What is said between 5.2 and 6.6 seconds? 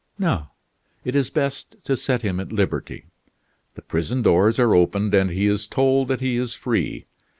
he is told that he is